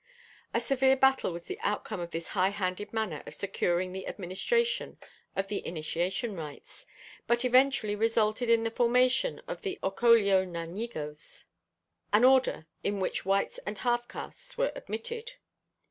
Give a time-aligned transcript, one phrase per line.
[0.51, 4.97] A severe battle was the outcome of this high handed manner of securing the administration
[5.35, 6.87] of the initiation rites,
[7.27, 11.45] but eventually resulted in the formation of the Ocolio Ñáñigos,
[12.11, 15.33] an order in which whites and half castes were admitted.